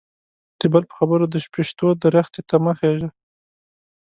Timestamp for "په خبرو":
0.89-1.25